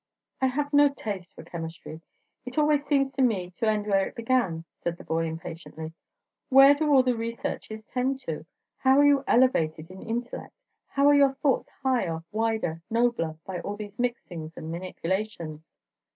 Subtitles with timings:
[0.41, 2.01] "I have no taste for chemistry.
[2.43, 5.93] It always seems to me to end where it began," said the boy, impatiently.
[6.49, 8.47] "Where do all researches tend to?
[8.79, 10.55] how are you elevated in intellect?
[10.87, 15.67] how are your thoughts higher, wider, nobler, by all these mixings and manipulations?"